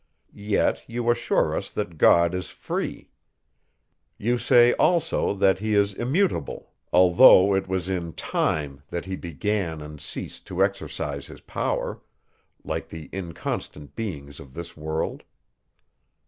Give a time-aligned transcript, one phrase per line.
[0.33, 3.11] Yet, you assure us, that God is free.
[4.17, 9.79] You say also, that he is immutable, although it was in Time that he began
[9.79, 12.01] and ceased to exercise his power,
[12.63, 15.21] like the inconstant beings of this world.